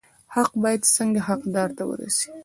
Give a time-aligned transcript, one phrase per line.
[0.35, 2.27] حق باید څنګه حقدار ته ورسي؟